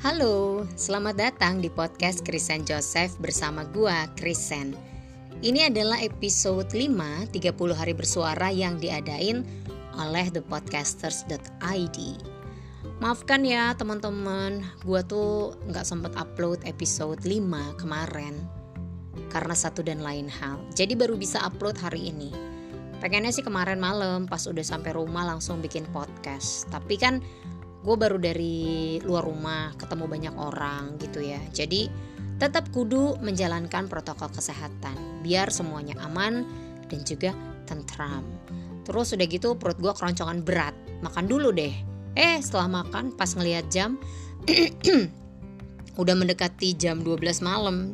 Halo, 0.00 0.64
selamat 0.80 1.20
datang 1.20 1.60
di 1.60 1.68
podcast 1.68 2.24
Krisen 2.24 2.64
Joseph 2.64 3.20
bersama 3.20 3.68
gua, 3.68 4.08
Krisen. 4.16 4.72
Ini 5.44 5.68
adalah 5.68 6.00
episode 6.00 6.72
5 6.72 7.28
30 7.28 7.36
hari 7.76 7.92
bersuara 7.92 8.48
yang 8.48 8.80
diadain 8.80 9.44
oleh 10.00 10.26
thepodcasters.id. 10.32 11.98
Maafkan 12.96 13.44
ya 13.44 13.76
teman-teman, 13.76 14.64
gua 14.88 15.04
tuh 15.04 15.52
nggak 15.68 15.84
sempet 15.84 16.16
upload 16.16 16.64
episode 16.64 17.20
5 17.20 17.76
kemarin 17.76 18.40
karena 19.28 19.52
satu 19.52 19.84
dan 19.84 20.00
lain 20.00 20.32
hal. 20.32 20.64
Jadi 20.72 20.96
baru 20.96 21.20
bisa 21.20 21.44
upload 21.44 21.76
hari 21.76 22.08
ini. 22.08 22.32
Pengennya 23.04 23.36
sih 23.36 23.44
kemarin 23.44 23.76
malam 23.76 24.24
pas 24.24 24.48
udah 24.48 24.64
sampai 24.64 24.96
rumah 24.96 25.28
langsung 25.28 25.60
bikin 25.60 25.84
podcast. 25.92 26.72
Tapi 26.72 26.96
kan 26.96 27.20
gue 27.80 27.96
baru 27.96 28.20
dari 28.20 29.00
luar 29.00 29.24
rumah 29.24 29.72
ketemu 29.80 30.04
banyak 30.04 30.34
orang 30.36 31.00
gitu 31.00 31.24
ya. 31.24 31.40
Jadi 31.52 31.88
tetap 32.36 32.68
kudu 32.72 33.20
menjalankan 33.20 33.88
protokol 33.88 34.32
kesehatan 34.32 35.24
biar 35.24 35.48
semuanya 35.52 35.96
aman 36.04 36.44
dan 36.88 37.00
juga 37.04 37.32
tentram. 37.64 38.24
Terus 38.84 39.12
udah 39.16 39.26
gitu 39.28 39.56
perut 39.56 39.76
gue 39.80 39.92
keroncongan 39.92 40.44
berat. 40.44 40.76
Makan 41.00 41.24
dulu 41.28 41.52
deh. 41.52 41.72
Eh 42.16 42.36
setelah 42.44 42.84
makan 42.84 43.16
pas 43.16 43.32
ngelihat 43.32 43.68
jam 43.72 43.96
udah 46.00 46.14
mendekati 46.16 46.74
jam 46.74 47.04
12 47.04 47.44
malam 47.44 47.92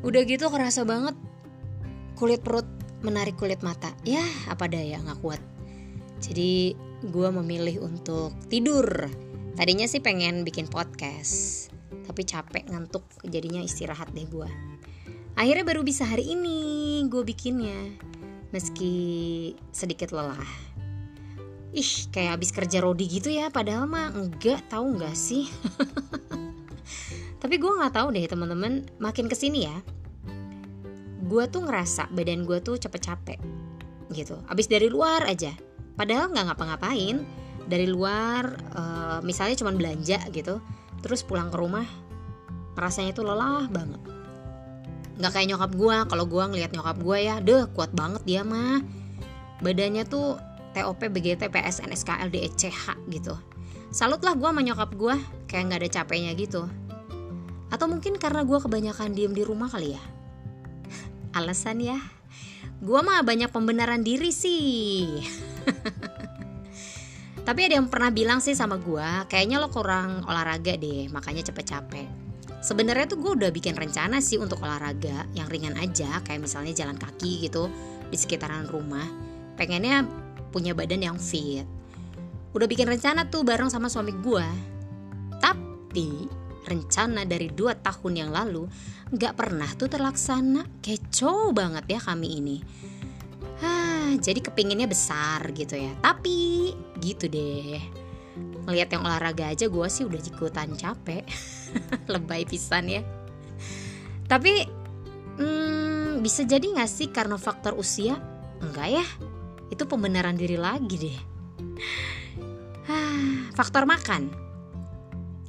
udah 0.00 0.22
gitu 0.24 0.48
kerasa 0.48 0.80
banget 0.88 1.12
kulit 2.16 2.40
perut 2.40 2.66
menarik 3.04 3.36
kulit 3.36 3.62
mata. 3.62 3.92
Ya 4.02 4.24
apa 4.48 4.66
daya? 4.66 4.98
Nggak 4.98 5.20
kuat 5.20 5.42
jadi 6.20 6.76
gue 7.00 7.28
memilih 7.32 7.80
untuk 7.84 8.36
tidur. 8.52 9.08
Tadinya 9.56 9.88
sih 9.88 10.04
pengen 10.04 10.44
bikin 10.44 10.68
podcast, 10.68 11.68
tapi 12.06 12.22
capek 12.24 12.68
ngantuk 12.68 13.04
jadinya 13.26 13.60
istirahat 13.60 14.12
deh 14.12 14.28
gue. 14.28 14.48
Akhirnya 15.36 15.64
baru 15.64 15.80
bisa 15.80 16.04
hari 16.04 16.36
ini 16.36 17.00
gue 17.08 17.24
bikinnya, 17.24 17.96
meski 18.52 18.92
sedikit 19.72 20.12
lelah. 20.12 20.70
Ih, 21.70 21.90
kayak 22.10 22.36
habis 22.36 22.50
kerja 22.52 22.82
rodi 22.82 23.06
gitu 23.08 23.30
ya, 23.30 23.48
padahal 23.48 23.88
mah 23.88 24.12
enggak 24.12 24.66
tahu 24.68 25.00
nggak 25.00 25.16
sih. 25.16 25.48
tapi 27.42 27.56
gue 27.56 27.72
nggak 27.72 27.94
tahu 27.94 28.12
deh 28.12 28.26
teman-teman, 28.28 28.84
makin 29.00 29.30
ke 29.30 29.36
sini 29.38 29.70
ya, 29.70 29.76
gue 31.30 31.44
tuh 31.46 31.62
ngerasa 31.62 32.10
badan 32.10 32.42
gue 32.42 32.58
tuh 32.58 32.74
cepet-capek 32.74 33.38
gitu. 34.10 34.34
Abis 34.50 34.66
dari 34.66 34.90
luar 34.90 35.30
aja, 35.30 35.54
padahal 35.94 36.30
nggak 36.30 36.46
ngapa-ngapain. 36.52 37.22
Dari 37.70 37.86
luar 37.86 38.50
uh, 38.74 39.18
misalnya 39.22 39.54
cuma 39.54 39.70
belanja 39.70 40.18
gitu 40.34 40.58
terus 41.00 41.22
pulang 41.22 41.48
ke 41.48 41.56
rumah 41.56 41.86
rasanya 42.80 43.12
itu 43.12 43.22
lelah 43.22 43.68
banget. 43.68 44.00
Nggak 45.20 45.32
kayak 45.36 45.48
nyokap 45.52 45.72
gue 45.76 45.96
kalau 46.08 46.24
gue 46.24 46.44
ngeliat 46.48 46.72
nyokap 46.72 46.96
gue 46.96 47.18
ya 47.20 47.34
deh 47.44 47.68
kuat 47.76 47.92
banget 47.92 48.22
dia 48.24 48.42
mah. 48.42 48.80
Badannya 49.60 50.08
tuh 50.08 50.40
TOP 50.72 51.00
BGT 51.12 51.52
PSN 51.52 51.92
SKL 51.92 52.32
DECH 52.32 52.96
gitu. 53.12 53.36
Salut 53.92 54.22
lah 54.22 54.38
gue 54.38 54.48
sama 54.48 54.62
nyokap 54.64 54.96
gue 54.96 55.14
kayak 55.50 55.62
nggak 55.68 55.80
ada 55.84 55.90
capeknya 56.00 56.32
gitu. 56.38 56.64
Atau 57.68 57.86
mungkin 57.86 58.16
karena 58.16 58.42
gue 58.46 58.58
kebanyakan 58.58 59.12
diem 59.14 59.34
di 59.36 59.44
rumah 59.44 59.68
kali 59.68 59.94
ya? 59.94 60.02
Alasan 61.38 61.84
ya. 61.84 61.98
Gue 62.80 63.04
mah 63.04 63.20
banyak 63.20 63.52
pembenaran 63.52 64.00
diri 64.00 64.32
sih 64.32 65.20
Tapi 67.46 67.60
ada 67.66 67.74
yang 67.80 67.88
pernah 67.88 68.12
bilang 68.12 68.38
sih 68.38 68.54
sama 68.54 68.78
gue, 68.78 69.08
kayaknya 69.26 69.58
lo 69.58 69.72
kurang 69.72 70.22
olahraga 70.28 70.76
deh, 70.76 71.08
makanya 71.10 71.42
cepet 71.50 71.64
capek. 71.66 72.08
Sebenarnya 72.60 73.08
tuh 73.08 73.18
gue 73.18 73.32
udah 73.40 73.50
bikin 73.50 73.72
rencana 73.72 74.20
sih 74.20 74.36
untuk 74.36 74.60
olahraga 74.60 75.24
yang 75.32 75.48
ringan 75.48 75.74
aja, 75.80 76.20
kayak 76.22 76.44
misalnya 76.44 76.76
jalan 76.76 77.00
kaki 77.00 77.48
gitu 77.48 77.72
di 78.12 78.16
sekitaran 78.20 78.68
rumah. 78.68 79.08
Pengennya 79.56 80.04
punya 80.52 80.76
badan 80.76 81.00
yang 81.00 81.16
fit. 81.16 81.64
Udah 82.52 82.68
bikin 82.68 82.84
rencana 82.84 83.26
tuh 83.32 83.42
bareng 83.42 83.72
sama 83.72 83.88
suami 83.88 84.12
gue. 84.12 84.46
Tapi 85.40 86.28
rencana 86.68 87.24
dari 87.24 87.48
dua 87.48 87.72
tahun 87.72 88.14
yang 88.14 88.30
lalu 88.30 88.68
nggak 89.10 89.34
pernah 89.34 89.70
tuh 89.74 89.88
terlaksana. 89.88 90.84
Kecoh 90.84 91.56
banget 91.56 91.88
ya 91.88 91.98
kami 91.98 92.28
ini 92.38 92.56
jadi 94.18 94.40
kepinginnya 94.42 94.90
besar 94.90 95.44
gitu 95.54 95.78
ya. 95.78 95.92
Tapi 96.02 96.72
gitu 96.98 97.30
deh. 97.30 97.78
Ngelihat 98.66 98.88
yang 98.96 99.02
olahraga 99.06 99.52
aja 99.52 99.70
gue 99.70 99.86
sih 99.92 100.08
udah 100.08 100.20
ikutan 100.20 100.74
capek. 100.74 101.22
Lebay 102.12 102.48
pisan 102.48 102.90
ya. 102.90 103.02
Tapi 104.26 104.66
hmm, 105.38 106.24
bisa 106.24 106.42
jadi 106.42 106.62
gak 106.62 106.90
sih 106.90 107.10
karena 107.10 107.38
faktor 107.38 107.76
usia? 107.78 108.18
Enggak 108.62 108.88
ya. 109.02 109.06
Itu 109.70 109.86
pembenaran 109.86 110.34
diri 110.34 110.58
lagi 110.58 110.96
deh. 110.98 111.18
Faktor 113.60 113.84
makan. 113.84 114.32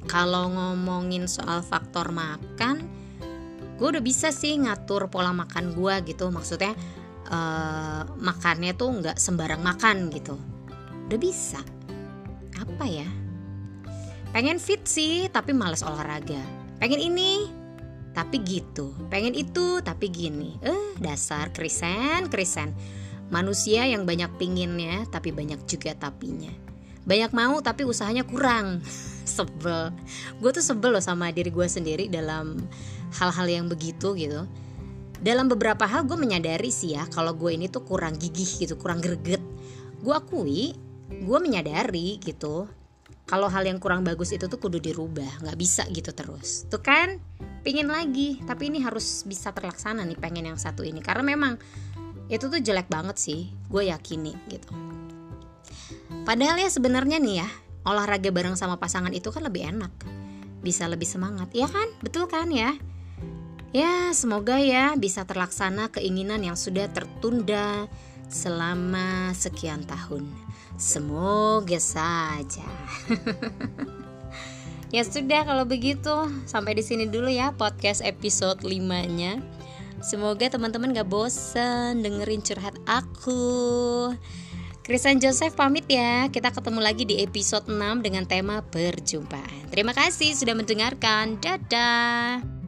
Kalau 0.04 0.52
ngomongin 0.52 1.24
soal 1.30 1.64
faktor 1.64 2.12
makan 2.12 3.00
gue 3.80 3.98
udah 3.98 4.04
bisa 4.04 4.30
sih 4.30 4.54
ngatur 4.62 5.08
pola 5.08 5.32
makan 5.32 5.72
gue 5.72 5.94
gitu. 6.12 6.28
Maksudnya 6.28 6.76
uh, 7.32 8.04
makannya 8.20 8.76
tuh 8.76 8.92
nggak 9.00 9.16
sembarang 9.16 9.64
makan 9.64 10.12
gitu. 10.12 10.36
Udah 11.08 11.18
bisa. 11.18 11.60
Apa 12.60 12.84
ya? 12.86 13.08
Pengen 14.30 14.60
fit 14.60 14.84
sih 14.84 15.26
tapi 15.32 15.56
males 15.56 15.82
olahraga. 15.82 16.40
Pengen 16.78 17.00
ini 17.00 17.48
tapi 18.12 18.44
gitu. 18.44 18.92
Pengen 19.08 19.32
itu 19.32 19.80
tapi 19.80 20.12
gini. 20.12 20.60
Eh 20.60 21.00
dasar 21.00 21.50
krisen 21.50 22.28
krisen. 22.28 22.76
Manusia 23.32 23.88
yang 23.88 24.04
banyak 24.04 24.28
pinginnya 24.36 25.08
tapi 25.08 25.32
banyak 25.32 25.64
juga 25.64 25.96
tapinya. 25.96 26.52
Banyak 27.02 27.32
mau 27.32 27.58
tapi 27.64 27.88
usahanya 27.88 28.28
kurang. 28.28 28.84
Sebel. 29.32 29.94
Gue 30.42 30.50
tuh 30.52 30.60
sebel 30.60 30.98
loh 30.98 31.00
sama 31.00 31.32
diri 31.32 31.48
gue 31.48 31.64
sendiri 31.64 32.10
dalam 32.10 32.58
hal-hal 33.16 33.46
yang 33.48 33.66
begitu 33.70 34.12
gitu 34.18 34.44
dalam 35.22 35.46
beberapa 35.46 35.86
hal 35.86 36.02
gue 36.02 36.18
menyadari 36.18 36.74
sih 36.74 36.98
ya 36.98 37.06
kalau 37.06 37.38
gue 37.38 37.54
ini 37.54 37.70
tuh 37.70 37.86
kurang 37.86 38.18
gigih 38.18 38.66
gitu 38.66 38.74
kurang 38.74 38.98
greget. 38.98 39.38
Gue 40.02 40.18
akui 40.18 40.74
gue 41.12 41.38
menyadari 41.38 42.18
gitu 42.18 42.66
kalau 43.22 43.46
hal 43.46 43.62
yang 43.62 43.78
kurang 43.78 44.02
bagus 44.02 44.34
itu 44.34 44.50
tuh 44.50 44.58
kudu 44.58 44.82
dirubah 44.82 45.46
nggak 45.46 45.54
bisa 45.54 45.86
gitu 45.94 46.10
terus. 46.10 46.66
Tuh 46.66 46.82
kan 46.82 47.22
pingin 47.62 47.86
lagi 47.86 48.42
tapi 48.42 48.66
ini 48.66 48.82
harus 48.82 49.22
bisa 49.22 49.54
terlaksana 49.54 50.02
nih 50.02 50.18
pengen 50.18 50.50
yang 50.50 50.58
satu 50.58 50.82
ini. 50.82 50.98
Karena 50.98 51.22
memang 51.22 51.54
itu 52.26 52.50
tuh 52.50 52.58
jelek 52.58 52.90
banget 52.90 53.14
sih 53.14 53.46
gue 53.70 53.94
yakini 53.94 54.34
gitu. 54.50 54.74
Padahal 56.26 56.58
ya 56.58 56.66
sebenarnya 56.66 57.22
nih 57.22 57.46
ya 57.46 57.48
olahraga 57.86 58.34
bareng 58.34 58.58
sama 58.58 58.74
pasangan 58.82 59.14
itu 59.14 59.30
kan 59.30 59.46
lebih 59.46 59.70
enak 59.70 59.94
bisa 60.66 60.90
lebih 60.90 61.06
semangat. 61.06 61.54
Ya 61.54 61.70
kan? 61.70 61.86
Betul 62.02 62.26
kan 62.26 62.50
ya 62.50 62.74
Ya, 63.72 64.12
semoga 64.12 64.60
ya 64.60 64.92
bisa 65.00 65.24
terlaksana 65.24 65.88
keinginan 65.88 66.44
yang 66.44 66.60
sudah 66.60 66.92
tertunda 66.92 67.88
selama 68.28 69.32
sekian 69.32 69.88
tahun. 69.88 70.28
Semoga 70.76 71.80
saja. 71.80 72.68
ya 74.94 75.02
sudah 75.08 75.48
kalau 75.48 75.64
begitu, 75.64 76.12
sampai 76.44 76.76
di 76.76 76.84
sini 76.84 77.08
dulu 77.08 77.32
ya 77.32 77.56
podcast 77.56 78.04
episode 78.04 78.60
5-nya. 78.60 79.40
Semoga 80.04 80.52
teman-teman 80.52 80.92
gak 80.92 81.08
bosen 81.08 82.04
dengerin 82.04 82.44
curhat 82.44 82.76
aku. 82.84 84.12
Krisan 84.84 85.22
Joseph 85.22 85.56
pamit 85.56 85.88
ya. 85.88 86.28
Kita 86.28 86.52
ketemu 86.52 86.80
lagi 86.82 87.08
di 87.08 87.24
episode 87.24 87.70
6 87.72 88.04
dengan 88.04 88.28
tema 88.28 88.60
perjumpaan. 88.66 89.70
Terima 89.72 89.94
kasih 89.94 90.36
sudah 90.36 90.58
mendengarkan. 90.58 91.38
Dadah. 91.38 92.61